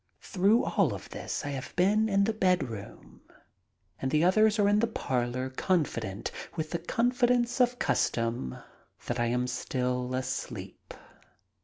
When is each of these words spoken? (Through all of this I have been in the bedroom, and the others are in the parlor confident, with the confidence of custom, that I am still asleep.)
(Through 0.23 0.63
all 0.65 0.95
of 0.95 1.09
this 1.11 1.45
I 1.45 1.49
have 1.49 1.75
been 1.75 2.09
in 2.09 2.23
the 2.23 2.33
bedroom, 2.33 3.21
and 4.01 4.09
the 4.09 4.23
others 4.23 4.57
are 4.57 4.67
in 4.67 4.79
the 4.79 4.87
parlor 4.87 5.51
confident, 5.51 6.31
with 6.55 6.71
the 6.71 6.79
confidence 6.79 7.61
of 7.61 7.77
custom, 7.77 8.57
that 9.05 9.19
I 9.19 9.27
am 9.27 9.45
still 9.45 10.15
asleep.) 10.15 10.95